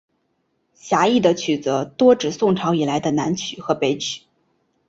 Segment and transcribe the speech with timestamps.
[0.73, 4.23] 狭义的曲则多指宋朝以来的南曲和北曲。